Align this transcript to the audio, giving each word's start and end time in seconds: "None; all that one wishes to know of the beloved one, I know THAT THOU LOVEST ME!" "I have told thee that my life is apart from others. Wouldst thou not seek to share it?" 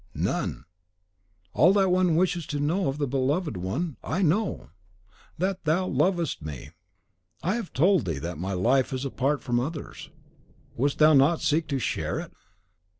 "None; 0.15 0.65
all 1.53 1.73
that 1.73 1.91
one 1.91 2.15
wishes 2.15 2.47
to 2.47 2.59
know 2.59 2.87
of 2.87 2.97
the 2.97 3.05
beloved 3.05 3.55
one, 3.55 3.97
I 4.03 4.23
know 4.23 4.71
THAT 5.37 5.63
THOU 5.63 5.85
LOVEST 5.89 6.41
ME!" 6.41 6.71
"I 7.43 7.53
have 7.53 7.71
told 7.71 8.05
thee 8.05 8.17
that 8.17 8.39
my 8.39 8.53
life 8.53 8.93
is 8.93 9.05
apart 9.05 9.43
from 9.43 9.59
others. 9.59 10.09
Wouldst 10.75 10.97
thou 10.97 11.13
not 11.13 11.43
seek 11.43 11.67
to 11.67 11.77
share 11.77 12.19
it?" 12.19 12.33